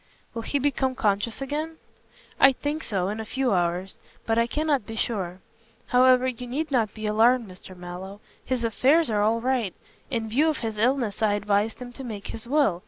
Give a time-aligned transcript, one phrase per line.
[0.33, 1.75] "Will he become conscious again?"
[2.39, 5.41] "I think so, in a few hours, but I cannot be sure.
[5.89, 7.77] However, you need not be alarmed, Mr.
[7.77, 8.19] Mallow.
[8.43, 9.75] His affairs are all right.
[10.09, 12.79] In view of his illness I advised him to make his will.